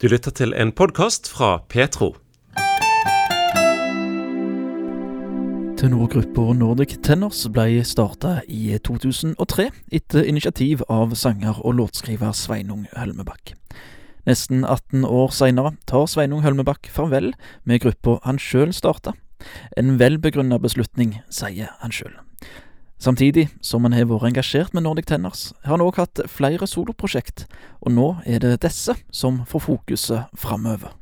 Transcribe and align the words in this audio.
Du 0.00 0.06
lytter 0.08 0.32
til 0.32 0.54
en 0.56 0.70
podkast 0.72 1.26
fra 1.28 1.58
Petro. 1.68 2.14
Tenorgruppa 5.76 6.54
Nordic 6.56 6.94
Tenors 7.04 7.42
ble 7.52 7.82
starta 7.84 8.38
i 8.48 8.78
2003 8.80 9.66
etter 9.98 10.24
initiativ 10.24 10.80
av 10.88 11.12
sanger 11.20 11.60
og 11.60 11.76
låtskriver 11.82 12.32
Sveinung 12.32 12.86
Hølmebakk. 12.94 13.52
Nesten 14.24 14.64
18 14.64 15.04
år 15.04 15.36
seinere 15.36 15.74
tar 15.84 16.08
Sveinung 16.08 16.40
Hølmebakk 16.48 16.88
farvel 16.88 17.34
med 17.68 17.84
gruppa 17.84 18.16
han 18.24 18.40
sjøl 18.40 18.72
starta. 18.72 19.12
En 19.76 19.98
velbegrunna 20.00 20.56
beslutning, 20.64 21.18
sier 21.28 21.76
han 21.84 21.92
sjøl. 21.92 22.16
Samtidig 23.00 23.48
som 23.64 23.86
han 23.86 23.94
har 23.96 24.10
vært 24.10 24.28
engasjert 24.28 24.74
med 24.76 24.84
Nordic 24.84 25.06
Tenors, 25.08 25.54
har 25.64 25.78
han 25.78 25.84
òg 25.84 25.96
hatt 25.96 26.20
flere 26.28 26.66
soloprosjekt, 26.68 27.46
og 27.80 27.94
nå 27.96 28.08
er 28.28 28.42
det 28.44 28.58
disse 28.60 28.92
som 29.08 29.40
får 29.48 29.64
fokuset 29.64 30.34
framover. 30.36 30.92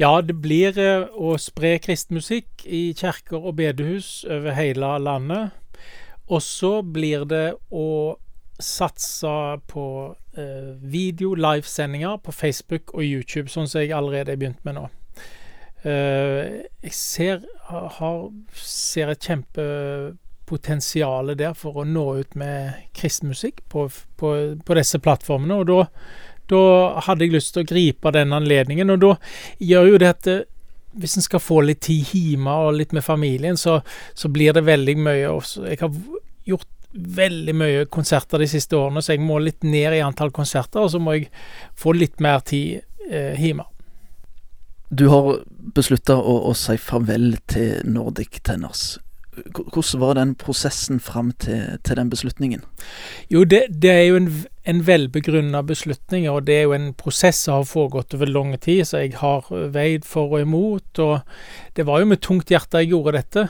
Ja, 0.00 0.20
det 0.20 0.36
blir 0.40 0.76
eh, 0.80 1.08
å 1.12 1.34
spre 1.40 1.74
kristmusikk 1.80 2.64
i 2.64 2.90
kjerker 2.96 3.40
og 3.40 3.56
bedehus 3.58 4.22
over 4.28 4.56
hele 4.56 4.94
landet. 5.00 5.56
Og 6.30 6.40
så 6.44 6.78
blir 6.84 7.26
det 7.28 7.46
å 7.72 8.16
satse 8.60 9.32
på 9.72 9.84
eh, 10.36 10.72
video, 10.80 11.34
livesendinger 11.34 12.20
på 12.24 12.32
Facebook 12.32 12.94
og 12.94 13.04
YouTube, 13.04 13.48
sånn 13.52 13.68
som 13.68 13.82
jeg 13.82 13.96
allerede 13.96 14.32
har 14.36 14.40
begynt 14.40 14.64
med 14.68 14.76
nå. 14.76 14.88
Eh, 15.84 16.64
jeg 16.84 16.96
ser, 16.96 17.44
har, 17.68 18.26
ser 18.52 19.12
et 19.12 19.28
kjempe 19.28 19.64
potensialet 20.50 21.38
der 21.38 21.54
for 21.58 21.80
å 21.80 21.86
nå 21.86 22.06
ut 22.20 22.34
med 22.38 22.88
kristmusikk 22.96 23.62
på, 23.70 23.86
på, 24.20 24.32
på 24.66 24.78
disse 24.78 25.00
plattformene. 25.02 25.60
Og 25.62 25.68
da, 25.70 25.84
da, 26.50 26.62
hadde 27.06 27.26
jeg 27.26 27.36
lyst 27.36 27.54
til 27.54 27.64
å 27.64 27.70
gripe 27.70 28.14
den 28.16 28.34
anledningen. 28.36 28.90
Og 28.96 29.04
da 29.04 29.12
gjør 29.62 29.92
jo 29.92 30.02
det 30.02 30.10
at 30.10 30.30
eh, 30.30 30.42
hvis 31.00 31.16
en 31.18 31.26
skal 31.26 31.42
få 31.42 31.60
litt 31.68 31.84
tid 31.86 32.10
hjemme 32.16 32.56
og 32.66 32.74
litt 32.80 32.94
med 32.96 33.06
familien, 33.06 33.58
så, 33.60 33.78
så 34.14 34.30
blir 34.32 34.56
det 34.56 34.66
veldig 34.66 34.96
mye. 34.98 35.26
Også. 35.30 35.64
Jeg 35.70 35.82
har 35.84 35.98
gjort 36.50 36.68
veldig 36.90 37.54
mye 37.54 37.84
konserter 37.86 38.42
de 38.42 38.48
siste 38.50 38.74
årene, 38.74 39.02
så 39.02 39.14
jeg 39.14 39.22
må 39.22 39.38
litt 39.38 39.62
ned 39.62 39.94
i 39.94 40.02
antall 40.02 40.32
konserter. 40.34 40.82
Og 40.82 40.90
så 40.94 41.02
må 41.02 41.18
jeg 41.18 41.30
få 41.78 41.94
litt 41.94 42.18
mer 42.22 42.42
tid 42.46 42.80
eh, 43.06 43.38
hjemme. 43.38 43.68
Du 44.90 45.06
har 45.12 45.44
beslutta 45.76 46.16
å, 46.18 46.40
å 46.50 46.56
si 46.58 46.74
farvel 46.82 47.36
til 47.46 47.78
Nordic 47.86 48.40
Tenors. 48.42 48.98
Hvordan 49.54 50.00
var 50.00 50.14
den 50.18 50.34
prosessen 50.38 51.00
fram 51.00 51.32
til, 51.32 51.78
til, 51.84 51.96
den 51.96 52.10
beslutningen? 52.10 52.62
Jo, 53.30 53.44
det, 53.44 53.62
det 53.82 53.90
er 53.90 54.06
jo 54.08 54.16
en, 54.20 54.28
en 54.68 54.82
velbegrunna 54.86 55.62
beslutning, 55.66 56.28
og 56.30 56.46
det 56.46 56.56
er 56.58 56.66
jo 56.68 56.74
en 56.76 56.90
prosess 56.94 57.44
som 57.46 57.58
har 57.58 57.68
foregått 57.68 58.14
over 58.14 58.30
lang 58.30 58.54
tid, 58.60 58.84
så 58.84 59.02
jeg 59.04 59.16
har 59.20 59.48
veid 59.74 60.06
for 60.08 60.36
og 60.36 60.44
imot. 60.44 61.02
Og 61.02 61.20
det 61.76 61.86
var 61.86 62.02
jo 62.02 62.10
med 62.12 62.22
tungt 62.24 62.52
hjerte 62.52 62.82
jeg 62.82 62.92
gjorde 62.94 63.16
dette, 63.18 63.46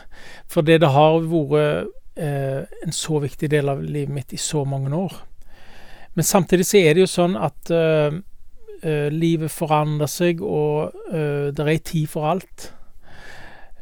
for 0.48 0.66
det 0.66 0.82
har 0.82 1.20
vært 1.20 1.90
eh, 2.16 2.64
en 2.84 2.94
så 2.94 3.20
viktig 3.22 3.50
del 3.50 3.70
av 3.72 3.82
livet 3.82 4.14
mitt 4.14 4.34
i 4.36 4.40
så 4.40 4.64
mange 4.64 4.94
år. 4.96 5.14
Men 6.14 6.26
samtidig 6.26 6.66
så 6.66 6.82
er 6.82 6.94
det 6.94 7.06
jo 7.06 7.10
sånn 7.10 7.38
at 7.38 7.70
eh, 7.70 8.20
eh 8.80 9.08
livet 9.12 9.52
forandrer 9.52 10.10
seg, 10.10 10.42
og 10.42 10.92
eh, 11.12 11.50
det 11.54 11.66
er 11.66 11.82
tid 11.84 12.06
for 12.10 12.30
alt. 12.32 12.70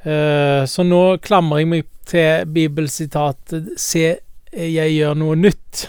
Eh, 0.06 0.64
så 0.70 0.84
nå 0.86 1.19
klamrer 1.25 1.62
jeg 1.62 1.70
meg 1.73 1.86
til 2.09 2.48
bibelsitatet 2.55 3.75
'Se, 3.77 4.19
jeg 4.53 4.95
gjør 4.97 5.14
noe 5.14 5.37
nytt'. 5.37 5.89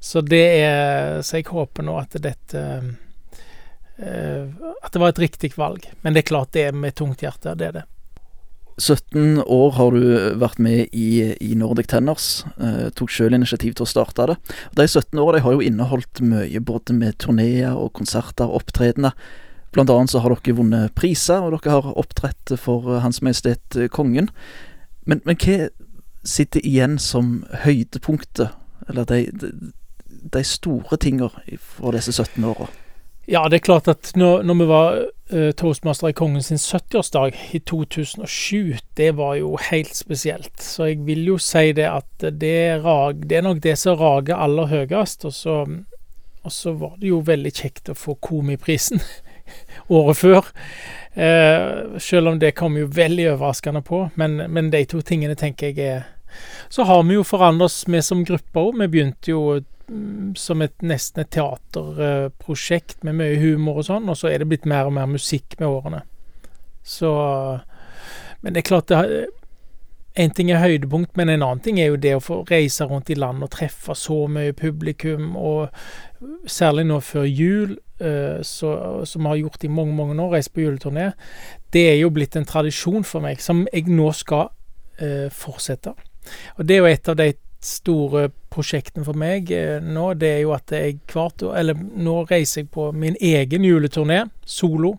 Så 0.00 0.20
det 0.22 0.44
er 0.62 1.22
Så 1.22 1.40
jeg 1.40 1.50
håper 1.50 1.82
nå 1.82 1.98
at 1.98 2.14
dette 2.22 2.62
uh, 3.98 4.46
At 4.84 4.92
det 4.92 5.00
var 5.00 5.08
et 5.08 5.18
riktig 5.18 5.56
valg. 5.58 5.88
Men 6.02 6.14
det 6.14 6.24
er 6.24 6.30
klart 6.30 6.52
det 6.52 6.68
er 6.68 6.72
med 6.72 6.94
tungt 6.94 7.24
hjerte. 7.24 7.56
Det 7.56 7.66
er 7.66 7.72
det. 7.80 7.84
17 8.78 9.40
år 9.48 9.70
har 9.72 9.94
du 9.94 10.02
vært 10.36 10.58
med 10.60 10.92
i, 10.92 11.32
i 11.40 11.54
Nordic 11.56 11.88
Tenors. 11.88 12.44
Eh, 12.60 12.90
tok 12.92 13.08
sjøl 13.08 13.32
initiativ 13.32 13.72
til 13.72 13.86
å 13.86 13.88
starte 13.88 14.26
det. 14.28 14.36
De 14.76 14.84
17 14.84 15.16
årene 15.16 15.40
har 15.46 15.56
jo 15.56 15.64
inneholdt 15.64 16.20
mye, 16.20 16.60
både 16.60 16.92
med 16.92 17.16
turneer 17.16 17.72
og 17.72 17.94
konserter 17.96 18.44
og 18.44 18.60
opptredener. 18.60 19.16
Blant 19.72 19.92
annet 19.92 20.12
så 20.12 20.20
har 20.20 20.34
dere 20.34 20.58
vunnet 20.58 20.92
priser, 20.96 21.40
og 21.40 21.56
dere 21.56 21.78
har 21.78 21.96
opptrett 21.96 22.52
for 22.60 23.00
Hans 23.00 23.22
Majestet 23.24 23.80
Kongen. 23.96 24.28
Men, 25.06 25.22
men 25.24 25.38
hva 25.38 25.68
sitter 26.26 26.64
igjen 26.66 26.98
som 26.98 27.44
høydepunktet, 27.62 28.50
eller 28.90 29.06
de, 29.06 29.20
de, 29.30 29.52
de 30.34 30.42
store 30.44 30.98
tinga 31.00 31.30
fra 31.30 31.94
disse 31.94 32.12
17 32.12 32.44
åra? 32.44 32.66
Ja, 33.26 33.42
det 33.50 33.58
er 33.58 33.66
klart 33.66 33.88
at 33.90 34.12
når, 34.14 34.44
når 34.46 34.54
vi 34.54 34.66
var 34.70 34.98
uh, 35.34 35.50
toastmaster 35.58 36.12
i 36.12 36.14
kongens 36.14 36.50
70-årsdag 36.50 37.34
i 37.58 37.58
2007, 37.58 38.76
det 38.98 39.08
var 39.18 39.34
jo 39.40 39.56
helt 39.70 39.96
spesielt. 39.98 40.62
Så 40.62 40.92
jeg 40.92 41.00
vil 41.06 41.24
jo 41.32 41.38
si 41.42 41.72
det 41.74 41.88
at 41.90 42.26
det, 42.40 42.84
rag, 42.84 43.26
det 43.26 43.40
er 43.40 43.46
nok 43.46 43.62
det 43.64 43.74
som 43.78 43.98
rager 43.98 44.38
aller 44.38 44.70
høyest. 44.70 45.26
Og 45.26 45.34
så, 45.34 45.56
og 46.42 46.54
så 46.54 46.74
var 46.78 46.94
det 47.00 47.10
jo 47.10 47.18
veldig 47.26 47.54
kjekt 47.54 47.90
å 47.90 47.98
få 47.98 48.14
Komiprisen 48.22 49.02
året 49.88 50.16
før. 50.16 50.52
Eh, 51.16 51.98
selv 51.98 52.28
om 52.28 52.38
det 52.38 52.50
kom 52.52 52.76
jo 52.76 52.86
veldig 52.92 53.30
overraskende 53.30 53.82
på. 53.82 54.10
Men, 54.14 54.36
men, 54.52 54.68
de 54.70 54.82
to 54.84 55.00
tingene 55.00 55.34
tenker 55.34 55.72
jeg 55.72 55.78
er 55.80 56.04
Så 56.68 56.84
har 56.84 57.02
vi 57.02 57.14
jo 57.14 57.22
forandret 57.24 57.70
oss, 57.70 57.84
vi 57.88 58.02
som 58.02 58.24
gruppe 58.24 58.60
òg. 58.60 58.76
Vi 58.82 58.88
begynte 58.92 59.30
jo 59.30 59.60
mm, 59.88 60.34
som 60.36 60.60
et 60.62 60.74
nesten 60.82 61.22
et 61.22 61.30
teaterprosjekt 61.32 63.00
med 63.06 63.16
mye 63.16 63.38
humor 63.40 63.80
og 63.80 63.88
sånn, 63.88 64.10
og 64.12 64.18
så 64.20 64.28
er 64.28 64.42
det 64.42 64.50
blitt 64.50 64.68
mer 64.68 64.90
og 64.90 64.92
mer 64.98 65.08
musikk 65.08 65.56
med 65.58 65.70
årene. 65.70 66.02
Så 66.84 67.10
Men 68.42 68.52
det 68.52 68.60
er 68.60 68.68
klart 68.68 68.88
det 68.88 69.26
En 70.16 70.30
ting 70.30 70.50
er 70.50 70.60
høydepunkt, 70.60 71.16
men 71.16 71.28
en 71.28 71.42
annen 71.42 71.60
ting 71.60 71.80
er 71.80 71.90
jo 71.90 71.96
det 71.96 72.14
å 72.16 72.20
få 72.24 72.44
reise 72.48 72.84
rundt 72.84 73.10
i 73.10 73.14
landet 73.14 73.42
og 73.44 73.50
treffe 73.52 73.94
så 73.94 74.26
mye 74.28 74.52
publikum, 74.56 75.36
og 75.36 75.68
særlig 76.48 76.86
nå 76.88 77.00
før 77.04 77.24
jul 77.28 77.74
så, 77.98 78.70
som 79.08 79.24
vi 79.24 79.30
har 79.30 79.40
gjort 79.40 79.64
i 79.64 79.72
mange 79.72 79.94
mange 79.96 80.16
år, 80.22 80.34
reist 80.36 80.52
på 80.52 80.60
juleturné, 80.64 81.10
det 81.72 81.84
er 81.92 81.98
jo 82.00 82.12
blitt 82.12 82.36
en 82.36 82.46
tradisjon 82.48 83.04
for 83.04 83.24
meg 83.24 83.40
som 83.40 83.64
jeg 83.72 83.88
nå 83.88 84.10
skal 84.16 84.50
uh, 85.00 85.28
fortsette. 85.32 85.94
Og 86.56 86.66
det 86.66 86.76
er 86.76 86.82
jo 86.82 86.90
et 86.90 87.08
av 87.12 87.18
de 87.20 87.30
store 87.66 88.26
prosjektene 88.52 89.06
for 89.06 89.18
meg 89.18 89.48
uh, 89.52 89.78
nå, 89.80 90.10
det 90.20 90.32
er 90.34 90.44
jo 90.44 90.52
at 90.56 90.74
jeg 90.74 90.98
hvert 91.12 91.42
år 91.46 91.56
Eller 91.60 91.78
nå 91.78 92.18
reiser 92.28 92.62
jeg 92.62 92.70
på 92.74 92.90
min 92.92 93.16
egen 93.20 93.64
juleturné, 93.64 94.26
solo, 94.44 94.96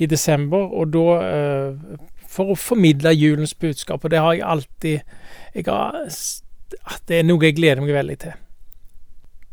i 0.00 0.06
desember, 0.08 0.70
og 0.72 0.94
da 0.94 1.98
For 2.32 2.54
å 2.54 2.56
formidle 2.56 3.12
julens 3.12 3.52
budskap, 3.52 4.04
og 4.04 4.10
det 4.10 4.22
har 4.24 4.32
jeg 4.32 4.46
alltid 4.54 5.00
jeg 5.52 5.66
har, 5.66 5.98
Det 7.04 7.18
er 7.18 7.26
noe 7.28 7.44
jeg 7.44 7.58
gleder 7.58 7.84
meg 7.84 7.92
veldig 7.92 8.16
til. 8.24 8.38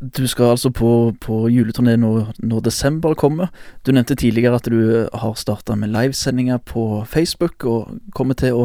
Du 0.00 0.24
skal 0.28 0.54
altså 0.54 0.70
på, 0.72 1.12
på 1.20 1.42
juleturné 1.52 1.92
når, 2.00 2.32
når, 2.40 2.62
desember 2.64 3.14
kommer. 3.14 3.50
Du 3.84 3.92
nevnte 3.92 4.16
tidligere 4.16 4.56
at 4.56 4.70
du 4.72 5.08
har 5.12 5.34
starta 5.36 5.76
med 5.76 5.92
livesendinger 5.92 6.62
på 6.64 7.04
Facebook, 7.08 7.64
og 7.68 8.00
kommer 8.16 8.38
til 8.40 8.62
å 8.62 8.64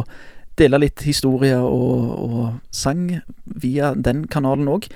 dele 0.56 0.79
litt 0.85 1.03
historier 1.03 1.59
og, 1.59 2.12
og 2.16 2.46
sang 2.72 3.09
via 3.44 3.91
den 4.00 4.23
kanalen 4.31 4.72
òg. 4.72 4.88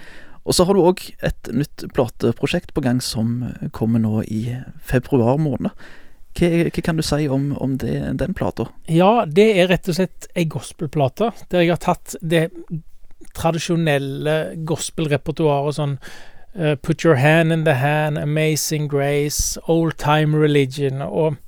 Og 0.47 0.55
så 0.55 0.63
har 0.65 0.73
du 0.73 0.85
òg 0.87 1.03
et 1.19 1.51
nytt 1.51 1.83
plateprosjekt 1.93 2.71
på 2.73 2.83
gang 2.85 3.03
som 3.03 3.49
kommer 3.75 3.99
nå 3.99 4.23
i 4.23 4.43
februar 4.79 5.35
måned. 5.43 5.75
Hva, 6.39 6.49
hva 6.71 6.83
kan 6.85 6.99
du 6.99 7.03
si 7.03 7.27
om, 7.27 7.51
om 7.59 7.75
det, 7.81 7.97
den 8.21 8.35
plata? 8.37 8.69
Ja, 8.87 9.25
det 9.27 9.49
er 9.59 9.67
rett 9.73 9.91
og 9.91 9.97
slett 9.99 10.29
ei 10.39 10.47
gospelplate, 10.47 11.33
der 11.51 11.65
jeg 11.65 11.73
har 11.75 11.83
tatt 11.83 12.15
det 12.21 12.47
tradisjonelle 13.39 14.37
gospelrepertoaret 14.67 15.77
sånn 15.79 15.97
uh, 16.59 16.75
Put 16.83 17.05
Your 17.05 17.19
Hand 17.19 17.55
in 17.55 17.65
the 17.65 17.77
Hand, 17.79 18.19
Amazing 18.19 18.89
Grace, 18.91 19.59
Old 19.67 19.97
Time 20.01 20.37
Religion. 20.37 21.01
Og 21.01 21.39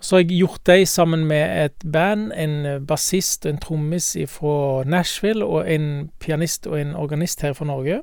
så 0.00 0.16
har 0.16 0.24
jeg 0.24 0.40
gjort 0.40 0.66
det 0.66 0.88
sammen 0.88 1.24
med 1.30 1.64
et 1.64 1.84
band, 1.92 2.32
en 2.36 2.54
eh, 2.66 2.80
bassist 2.82 3.46
og 3.46 3.52
en 3.52 3.60
trommis 3.62 4.16
fra 4.28 4.84
Nashville, 4.84 5.44
og 5.44 5.68
en 5.70 6.10
pianist 6.20 6.66
og 6.66 6.80
en 6.80 6.94
organist 6.98 7.42
her 7.42 7.52
fra 7.52 7.68
Norge. 7.68 8.00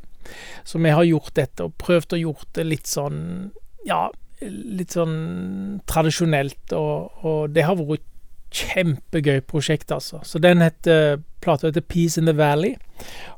Så 0.63 0.78
vi 0.78 0.89
har 0.89 1.04
gjort 1.04 1.36
dette, 1.36 1.63
og 1.63 1.75
prøvd 1.80 2.13
å 2.13 2.22
gjort 2.22 2.48
det 2.56 2.68
litt 2.68 2.88
sånn 2.88 3.51
Ja, 3.88 4.10
litt 4.42 4.92
sånn 4.94 5.80
tradisjonelt, 5.88 6.74
og, 6.75 7.24
og 7.24 7.54
det 7.56 7.63
har 7.63 7.78
vært 7.80 8.04
kjempegøy 8.51 9.39
prosjekt, 9.48 9.92
altså. 9.92 10.19
Så 10.24 10.39
den 10.44 10.62
heter 10.62 11.22
plata 11.48 11.70
heter 11.70 11.86
Peace 11.88 12.20
in 12.20 12.30
the 12.30 12.36
Valley, 12.38 12.76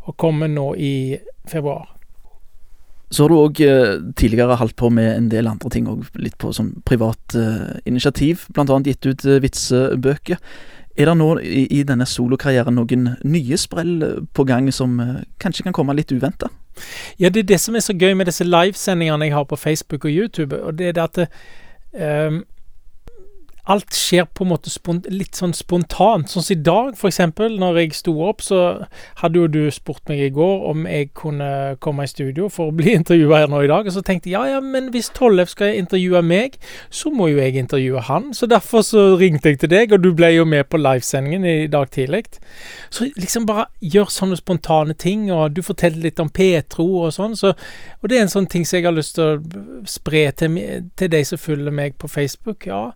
og 0.10 0.18
kommer 0.18 0.52
nå 0.52 0.74
i 0.76 0.94
februar. 1.50 1.88
Så 3.10 3.24
har 3.24 3.32
du 3.32 3.40
òg 3.40 3.62
eh, 3.66 3.96
tidligere 4.18 4.60
holdt 4.60 4.76
på 4.78 4.92
med 4.94 5.08
en 5.16 5.30
del 5.32 5.48
andre 5.50 5.72
ting, 5.74 5.88
litt 6.22 6.38
på 6.38 6.52
sånn 6.54 6.76
privat 6.86 7.38
eh, 7.38 7.80
initiativ. 7.90 8.44
Blant 8.54 8.70
annet 8.70 8.92
gitt 8.92 9.08
ut 9.10 9.26
eh, 9.26 9.40
vitsebøker. 9.42 10.38
Er 11.00 11.10
det 11.10 11.16
nå 11.18 11.30
i, 11.42 11.64
i 11.80 11.82
denne 11.88 12.06
solokarrieren 12.10 12.76
noen 12.76 13.14
nye 13.24 13.58
sprell 13.58 14.04
på 14.36 14.46
gang 14.46 14.70
som 14.76 15.00
eh, 15.02 15.16
kanskje 15.42 15.66
kan 15.66 15.76
komme 15.76 15.96
litt 15.98 16.14
uventa? 16.14 16.52
Ja, 17.18 17.32
det 17.32 17.46
er 17.46 17.50
det 17.56 17.60
som 17.64 17.76
er 17.76 17.84
så 17.84 17.96
gøy 17.98 18.14
med 18.20 18.30
disse 18.30 18.46
livesendingene 18.46 19.30
jeg 19.30 19.36
har 19.36 19.50
på 19.50 19.58
Facebook 19.60 20.06
og 20.06 20.12
YouTube. 20.12 20.60
og 20.62 20.78
det 20.78 20.92
er 20.92 20.98
det 21.00 21.08
at 21.08 22.28
um, 22.30 22.44
alt 23.70 23.94
skjer 23.94 24.26
på 24.34 24.46
en 24.46 24.52
måte 24.54 24.72
litt 25.14 25.38
sånn 25.38 25.54
spontant. 25.54 26.30
Sånn 26.30 26.46
som 26.46 26.56
i 26.56 26.64
dag, 26.66 26.96
eksempel. 27.10 27.58
Når 27.62 27.78
jeg 27.84 27.98
sto 28.00 28.16
opp, 28.26 28.42
så 28.42 28.62
hadde 29.22 29.44
jo 29.44 29.50
du 29.52 29.62
spurt 29.74 30.02
meg 30.10 30.24
i 30.26 30.32
går 30.34 30.66
om 30.72 30.88
jeg 30.90 31.12
kunne 31.18 31.78
komme 31.84 32.06
i 32.06 32.10
studio 32.10 32.50
for 32.54 32.72
å 32.72 32.76
bli 32.76 32.96
intervjua 33.00 33.44
her 33.44 33.54
nå 33.54 33.62
i 33.66 33.70
dag. 33.72 33.86
Og 33.86 33.96
så 33.96 34.04
tenkte 34.06 34.32
jeg 34.32 34.38
ja, 34.40 34.58
ja, 34.58 34.64
men 34.64 34.90
hvis 34.94 35.12
Tollef 35.16 35.54
skal 35.54 35.78
intervjue 35.78 36.24
meg, 36.26 36.58
så 36.90 37.14
må 37.14 37.30
jo 37.30 37.42
jeg 37.42 37.60
intervjue 37.62 38.04
han. 38.10 38.32
Så 38.34 38.50
derfor 38.50 38.86
så 38.86 39.06
ringte 39.20 39.54
jeg 39.54 39.62
til 39.62 39.74
deg, 39.74 39.94
og 39.94 40.04
du 40.04 40.12
ble 40.18 40.32
jo 40.34 40.48
med 40.50 40.66
på 40.70 40.82
livesendingen 40.82 41.46
i 41.46 41.70
dag 41.72 41.94
tidlig. 41.94 42.26
Så 42.90 43.08
liksom 43.16 43.46
bare 43.50 43.70
gjør 43.86 44.10
sånne 44.14 44.40
spontane 44.40 44.98
ting, 44.98 45.30
og 45.34 45.54
du 45.54 45.62
forteller 45.66 46.10
litt 46.10 46.20
om 46.22 46.34
Petro 46.34 46.88
og 47.04 47.14
sånn. 47.16 47.38
Så, 47.38 47.54
og 48.02 48.10
det 48.10 48.18
er 48.18 48.26
en 48.26 48.34
sånn 48.34 48.50
ting 48.50 48.66
som 48.66 48.80
jeg 48.80 48.90
har 48.90 48.98
lyst 48.98 49.18
til 49.20 49.38
å 49.38 49.88
spre 49.90 50.26
til, 50.40 50.60
til 50.98 51.14
de 51.14 51.26
som 51.28 51.42
følger 51.42 51.76
meg 51.76 52.00
på 52.02 52.10
Facebook. 52.12 52.66
Ja, 52.70 52.90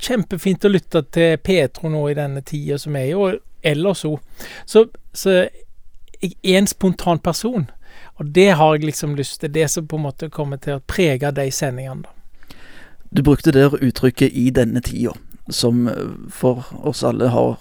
kjempefint 0.00 0.64
å 0.64 0.72
lytte 0.72 1.02
til 1.12 1.36
Petro 1.44 1.90
nå 1.92 2.06
i 2.08 2.16
denne 2.16 2.42
tida 2.46 2.78
som 2.80 2.96
er 2.96 3.12
og 3.16 3.40
ellers 3.66 4.04
òg. 4.08 4.18
Så, 4.66 4.86
så, 5.12 5.42
jeg 6.20 6.32
er 6.44 6.60
en 6.60 6.70
spontan 6.70 7.20
person, 7.20 7.68
og 8.20 8.32
det 8.34 8.50
har 8.56 8.74
jeg 8.74 8.90
liksom 8.90 9.14
lyst 9.18 9.40
til. 9.40 9.52
Det 9.54 9.68
som 9.70 9.86
på 9.88 9.96
en 9.96 10.06
måte 10.08 10.30
kommer 10.32 10.60
til 10.60 10.78
å 10.78 10.86
prege 10.86 11.30
de 11.36 11.50
sendingene. 11.52 12.02
da. 12.02 12.16
Du 13.10 13.22
brukte 13.22 13.52
der 13.52 13.74
uttrykket 13.74 14.30
'i 14.32 14.50
denne 14.50 14.80
tida', 14.80 15.18
som 15.50 15.88
for 16.28 16.66
oss 16.82 17.02
alle 17.02 17.28
har 17.28 17.58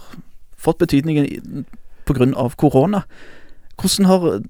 fått 0.58 0.78
betydning 0.78 1.66
pga. 2.06 2.50
korona. 2.58 3.02
Hvordan 3.82 4.06
har 4.06 4.42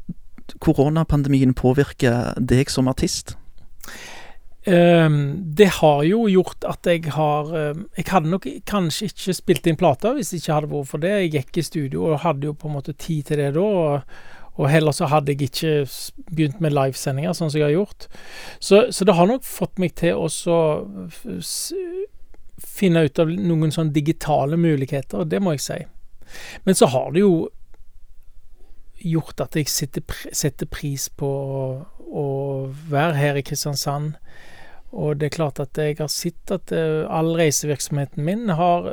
koronapandemien 0.60 1.54
påvirka 1.54 2.34
deg 2.40 2.70
som 2.70 2.88
artist? 2.88 3.38
Um, 4.68 5.54
det 5.56 5.70
har 5.80 6.02
jo 6.04 6.26
gjort 6.28 6.66
at 6.68 6.84
jeg 6.84 7.14
har 7.16 7.48
um, 7.48 7.86
Jeg 7.96 8.10
hadde 8.10 8.28
nok 8.28 8.44
kanskje 8.68 9.08
ikke 9.08 9.36
spilt 9.38 9.70
inn 9.72 9.78
plata 9.80 10.12
hvis 10.18 10.34
det 10.34 10.42
ikke 10.42 10.58
hadde 10.58 10.72
vært 10.74 10.90
for 10.90 11.04
det. 11.06 11.14
Jeg 11.16 11.32
gikk 11.38 11.62
i 11.62 11.64
studio 11.64 12.10
og 12.10 12.20
hadde 12.26 12.50
jo 12.50 12.58
på 12.60 12.68
en 12.68 12.76
måte 12.76 12.94
tid 12.94 13.30
til 13.30 13.40
det 13.40 13.54
da. 13.56 13.64
Og, 13.64 14.18
og 14.60 14.68
heller 14.68 14.92
så 14.92 15.08
hadde 15.08 15.32
jeg 15.32 15.48
ikke 15.48 15.74
begynt 16.28 16.60
med 16.60 16.76
livesendinger, 16.76 17.32
sånn 17.34 17.52
som 17.52 17.62
jeg 17.62 17.70
har 17.70 17.78
gjort. 17.78 18.10
Så, 18.60 18.82
så 18.92 19.08
det 19.08 19.16
har 19.16 19.30
nok 19.30 19.48
fått 19.48 19.80
meg 19.80 19.96
til 19.96 20.20
å 20.20 20.60
finne 22.60 23.06
ut 23.08 23.22
av 23.24 23.32
noen 23.32 23.72
sånne 23.72 23.96
digitale 23.96 24.60
muligheter, 24.60 25.24
det 25.24 25.40
må 25.40 25.56
jeg 25.56 25.64
si. 25.64 25.80
Men 26.68 26.76
så 26.76 26.90
har 26.92 27.16
det 27.16 27.24
jo 27.24 27.48
gjort 29.00 29.40
at 29.46 29.56
jeg 29.56 29.72
setter, 29.72 30.04
setter 30.36 30.68
pris 30.68 31.08
på 31.16 31.30
å, 32.10 32.28
være 32.90 33.16
her 33.20 33.40
i 33.40 33.46
Kristiansand 33.46 34.18
og 34.90 35.20
det 35.22 35.28
er 35.28 35.36
klart 35.36 35.60
at 35.62 35.78
jeg 35.78 36.00
har 36.00 36.10
sett 36.10 36.52
at 36.54 36.72
uh, 36.74 37.06
all 37.14 37.36
reisevirksomheten 37.38 38.24
min 38.26 38.50
har 38.58 38.88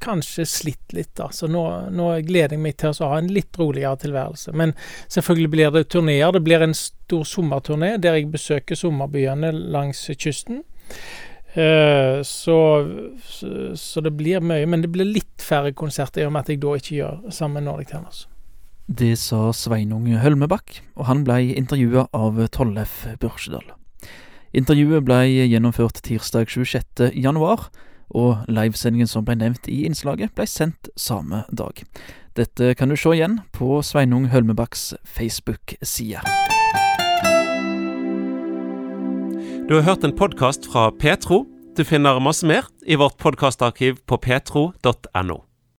kanskje 0.00 0.46
slitt 0.48 0.94
litt, 0.96 1.10
da. 1.20 1.28
Så 1.32 1.48
nå, 1.50 1.64
nå 1.92 2.06
gleder 2.24 2.56
jeg 2.56 2.62
meg 2.64 2.78
til 2.80 2.94
å 2.94 3.10
ha 3.10 3.18
en 3.20 3.28
litt 3.32 3.58
roligere 3.60 4.00
tilværelse. 4.00 4.54
Men 4.56 4.72
selvfølgelig 5.12 5.52
blir 5.52 5.74
det 5.76 5.84
turneer. 5.92 6.32
Det 6.32 6.44
blir 6.46 6.64
en 6.64 6.76
stor 6.76 7.28
sommerturné 7.28 7.98
der 8.00 8.16
jeg 8.16 8.32
besøker 8.32 8.80
sommerbyene 8.80 9.52
langs 9.52 10.06
kysten. 10.16 10.64
Uh, 11.52 12.24
så, 12.24 12.58
så, 13.28 13.54
så, 13.76 14.00
det 14.00 14.16
blir 14.16 14.40
mye. 14.40 14.64
Men 14.64 14.86
det 14.86 14.94
blir 14.94 15.10
litt 15.20 15.44
færre 15.44 15.76
konserter 15.76 16.24
i 16.24 16.30
og 16.30 16.32
med 16.32 16.46
at 16.46 16.54
jeg 16.54 16.64
da 16.64 16.76
ikke 16.80 16.96
gjør 16.96 17.24
sammen 17.28 17.60
med 17.60 17.68
Nordic 17.68 17.92
Tennis. 17.92 18.24
Det 18.90 19.14
sa 19.18 19.52
Sveinung 19.54 20.08
Hølmebakk, 20.18 20.80
og 20.98 21.06
han 21.06 21.22
blei 21.22 21.52
intervjua 21.54 22.08
av 22.12 22.40
Tollef 22.50 23.04
Børsedal. 23.22 23.68
Intervjuet 24.52 25.04
ble 25.06 25.20
gjennomført 25.46 26.02
tirsdag 26.02 26.50
26. 26.50 27.12
januar, 27.14 27.70
og 28.10 28.42
livesendingen 28.50 29.08
som 29.08 29.24
ble 29.24 29.38
nevnt 29.38 29.68
i 29.70 29.84
innslaget, 29.86 30.34
ble 30.34 30.46
sendt 30.50 30.90
samme 30.98 31.44
dag. 31.54 31.84
Dette 32.36 32.74
kan 32.74 32.90
du 32.90 32.96
se 32.98 33.14
igjen 33.14 33.38
på 33.54 33.78
Sveinung 33.86 34.26
Hølmebakks 34.32 34.92
Facebook-side. 35.04 36.20
Du 39.70 39.78
har 39.78 39.86
hørt 39.86 40.04
en 40.04 40.16
podkast 40.16 40.66
fra 40.66 40.90
Petro. 40.90 41.46
Du 41.78 41.84
finner 41.84 42.20
masse 42.20 42.44
mer 42.44 42.66
i 42.84 42.98
vårt 42.98 43.16
podkastarkiv 43.22 44.02
på 44.04 44.18
petro.no. 44.20 45.38